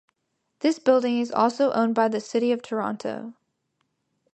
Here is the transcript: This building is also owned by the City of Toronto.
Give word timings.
This 0.61 0.79
building 0.79 1.19
is 1.19 1.31
also 1.31 1.71
owned 1.73 1.93
by 1.93 2.07
the 2.07 2.19
City 2.19 2.51
of 2.51 2.63
Toronto. 2.63 3.35